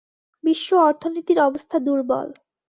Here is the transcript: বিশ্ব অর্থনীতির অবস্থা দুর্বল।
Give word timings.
বিশ্ব 0.43 0.69
অর্থনীতির 0.79 1.39
অবস্থা 1.39 1.77
দুর্বল। 1.79 2.27